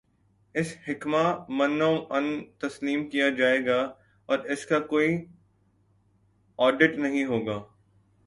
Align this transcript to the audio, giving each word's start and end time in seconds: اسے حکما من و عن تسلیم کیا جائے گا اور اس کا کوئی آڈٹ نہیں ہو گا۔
اسے 0.55 0.75
حکما 0.87 1.23
من 1.49 1.81
و 1.81 1.93
عن 2.09 2.25
تسلیم 2.59 3.09
کیا 3.09 3.29
جائے 3.29 3.65
گا 3.65 3.79
اور 4.29 4.39
اس 4.39 4.65
کا 4.65 4.79
کوئی 4.79 5.25
آڈٹ 6.59 6.97
نہیں 6.97 7.25
ہو 7.25 7.39
گا۔ 7.47 7.57